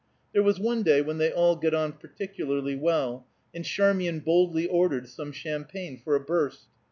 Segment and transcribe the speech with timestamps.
[0.33, 5.07] There was one day when they all got on particularly well, and Charmian boldly ordered
[5.07, 6.65] some champagne for a burst.